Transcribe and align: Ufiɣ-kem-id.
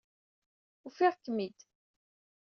Ufiɣ-kem-id. 0.87 1.59